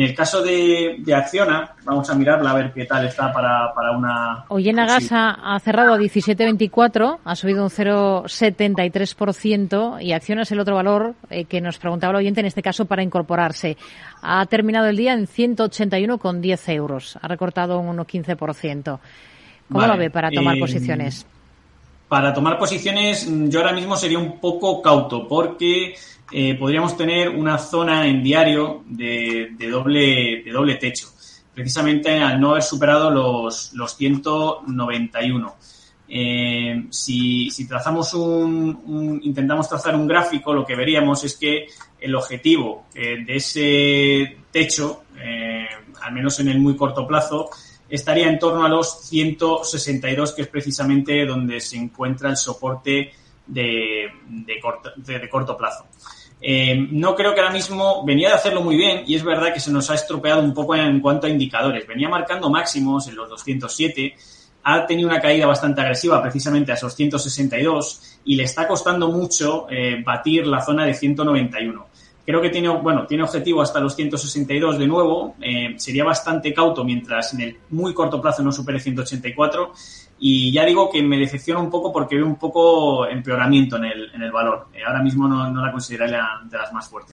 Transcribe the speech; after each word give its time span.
En 0.00 0.06
el 0.06 0.14
caso 0.14 0.42
de, 0.42 0.96
de 1.00 1.14
Acciona, 1.14 1.74
vamos 1.84 2.08
a 2.08 2.14
mirarla 2.14 2.52
a 2.52 2.54
ver 2.54 2.72
qué 2.72 2.86
tal 2.86 3.04
está 3.04 3.30
para, 3.30 3.74
para 3.74 3.90
una... 3.90 4.46
Oyena 4.48 4.86
Gas 4.86 5.10
ha, 5.12 5.60
cerrado 5.62 5.92
a 5.92 5.98
17.24, 5.98 7.18
ha 7.22 7.36
subido 7.36 7.62
un 7.62 7.68
0,73% 7.68 10.02
y 10.02 10.14
Acciona 10.14 10.40
es 10.40 10.52
el 10.52 10.60
otro 10.60 10.76
valor 10.76 11.16
eh, 11.28 11.44
que 11.44 11.60
nos 11.60 11.76
preguntaba 11.76 12.12
el 12.12 12.18
oyente, 12.20 12.40
en 12.40 12.46
este 12.46 12.62
caso 12.62 12.86
para 12.86 13.02
incorporarse. 13.02 13.76
Ha 14.22 14.46
terminado 14.46 14.86
el 14.86 14.96
día 14.96 15.12
en 15.12 15.26
181,10 15.26 16.72
euros, 16.72 17.18
ha 17.20 17.28
recortado 17.28 17.78
un 17.78 17.94
1,15%. 17.98 18.98
¿Cómo 19.70 19.86
lo 19.86 19.98
ve 19.98 20.08
para 20.08 20.30
tomar 20.30 20.56
eh, 20.56 20.60
posiciones? 20.60 21.26
Para 22.10 22.34
tomar 22.34 22.58
posiciones, 22.58 23.28
yo 23.30 23.60
ahora 23.60 23.72
mismo 23.72 23.94
sería 23.94 24.18
un 24.18 24.40
poco 24.40 24.82
cauto 24.82 25.28
porque 25.28 25.94
eh, 26.32 26.56
podríamos 26.56 26.96
tener 26.96 27.28
una 27.28 27.56
zona 27.56 28.04
en 28.08 28.20
diario 28.20 28.82
de, 28.88 29.54
doble, 29.70 30.42
de 30.42 30.50
doble 30.50 30.74
techo, 30.74 31.06
precisamente 31.54 32.18
al 32.18 32.40
no 32.40 32.50
haber 32.50 32.64
superado 32.64 33.12
los, 33.12 33.72
los 33.74 33.96
191. 33.96 35.54
Eh, 36.08 36.86
si, 36.90 37.48
trazamos 37.68 38.12
un, 38.14 39.20
intentamos 39.22 39.68
trazar 39.68 39.94
un 39.94 40.08
gráfico, 40.08 40.52
lo 40.52 40.66
que 40.66 40.74
veríamos 40.74 41.22
es 41.22 41.36
que 41.36 41.68
el 42.00 42.12
objetivo 42.16 42.86
eh, 42.92 43.22
de 43.24 43.36
ese 43.36 44.36
techo, 44.50 45.04
al 46.02 46.12
menos 46.12 46.40
en 46.40 46.48
el 46.48 46.58
muy 46.58 46.74
corto 46.74 47.06
plazo, 47.06 47.50
estaría 47.90 48.28
en 48.28 48.38
torno 48.38 48.64
a 48.64 48.68
los 48.68 49.02
162, 49.08 50.32
que 50.32 50.42
es 50.42 50.48
precisamente 50.48 51.26
donde 51.26 51.60
se 51.60 51.76
encuentra 51.76 52.30
el 52.30 52.36
soporte 52.36 53.12
de, 53.46 54.08
de, 54.26 55.28
corto, 55.28 55.56
plazo. 55.56 55.86
Eh, 56.40 56.86
no 56.90 57.14
creo 57.14 57.34
que 57.34 57.40
ahora 57.40 57.52
mismo 57.52 58.04
venía 58.04 58.28
de 58.28 58.34
hacerlo 58.36 58.62
muy 58.62 58.76
bien 58.76 59.02
y 59.06 59.14
es 59.14 59.22
verdad 59.22 59.52
que 59.52 59.60
se 59.60 59.70
nos 59.70 59.90
ha 59.90 59.94
estropeado 59.94 60.40
un 60.40 60.54
poco 60.54 60.74
en 60.74 61.00
cuanto 61.00 61.26
a 61.26 61.30
indicadores. 61.30 61.86
Venía 61.86 62.08
marcando 62.08 62.48
máximos 62.48 63.08
en 63.08 63.16
los 63.16 63.28
207, 63.28 64.14
ha 64.62 64.86
tenido 64.86 65.08
una 65.08 65.20
caída 65.20 65.46
bastante 65.46 65.80
agresiva 65.80 66.22
precisamente 66.22 66.72
a 66.72 66.76
esos 66.76 66.94
162 66.94 68.18
y 68.24 68.36
le 68.36 68.44
está 68.44 68.68
costando 68.68 69.08
mucho 69.08 69.66
eh, 69.68 70.02
batir 70.04 70.46
la 70.46 70.62
zona 70.62 70.86
de 70.86 70.94
191. 70.94 71.86
Creo 72.30 72.40
que 72.40 72.50
tiene, 72.50 72.68
bueno, 72.68 73.08
tiene 73.08 73.24
objetivo 73.24 73.60
hasta 73.60 73.80
los 73.80 73.96
162 73.96 74.78
de 74.78 74.86
nuevo. 74.86 75.34
Eh, 75.40 75.74
sería 75.76 76.04
bastante 76.04 76.54
cauto 76.54 76.84
mientras 76.84 77.34
en 77.34 77.40
el 77.40 77.58
muy 77.70 77.92
corto 77.92 78.20
plazo 78.20 78.40
no 78.40 78.52
supere 78.52 78.78
184 78.78 79.72
y 80.20 80.52
ya 80.52 80.64
digo 80.64 80.88
que 80.88 81.02
me 81.02 81.18
decepciona 81.18 81.58
un 81.58 81.68
poco 81.68 81.92
porque 81.92 82.14
veo 82.14 82.26
un 82.26 82.36
poco 82.36 83.04
empeoramiento 83.04 83.78
en 83.78 83.86
el, 83.86 84.10
en 84.14 84.22
el 84.22 84.30
valor. 84.30 84.68
Eh, 84.72 84.78
ahora 84.86 85.02
mismo 85.02 85.26
no, 85.26 85.50
no 85.50 85.60
la 85.60 85.72
consideraría 85.72 86.24
de 86.44 86.56
las 86.56 86.72
más 86.72 86.88
fuertes. 86.88 87.08